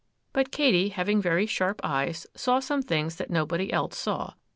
But 0.33 0.51
Katy, 0.51 0.89
having 0.89 1.21
very 1.21 1.45
sharp 1.45 1.79
eyes, 1.83 2.25
saw 2.33 2.59
some 2.59 2.81
things 2.81 3.17
that 3.17 3.29
nobody 3.29 3.71
else 3.71 3.99
saw. 3.99 4.33